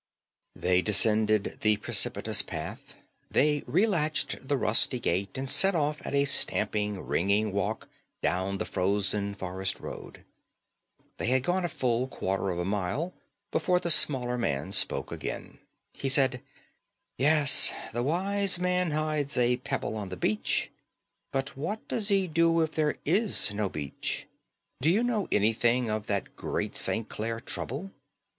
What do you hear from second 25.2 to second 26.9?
anything of that great